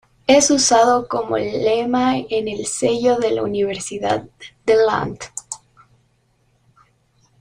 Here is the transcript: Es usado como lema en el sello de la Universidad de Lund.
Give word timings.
Es 0.25 0.49
usado 0.49 1.07
como 1.07 1.37
lema 1.37 2.17
en 2.17 2.47
el 2.47 2.65
sello 2.65 3.19
de 3.19 3.29
la 3.29 3.43
Universidad 3.43 4.27
de 4.65 4.75
Lund. 4.77 5.19